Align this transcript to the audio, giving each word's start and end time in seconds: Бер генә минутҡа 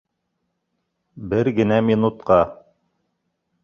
Бер 1.35 1.51
генә 1.61 1.81
минутҡа 1.93 2.43